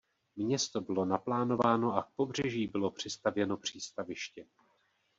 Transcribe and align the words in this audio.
Město 0.35 0.81
bylo 0.81 1.05
naplánováno 1.05 1.93
a 1.95 2.03
k 2.03 2.11
pobřeží 2.15 2.67
bylo 2.67 2.91
přistavěno 2.91 3.57
přístaviště. 3.57 4.45